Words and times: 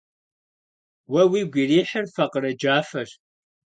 Уэ 1.11 1.21
уигу 1.31 1.59
ирихьыр 1.61 2.05
факъырэ 2.13 2.51
джафэщ. 2.59 3.09